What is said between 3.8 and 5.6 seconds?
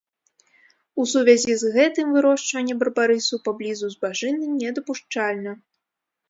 збажыны недапушчальна.